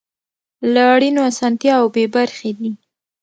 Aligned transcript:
له 0.73 0.81
اړینو 0.93 1.21
اسانتیاوو 1.31 1.91
بې 1.95 2.05
برخې 2.15 2.51
دي. 2.59 2.71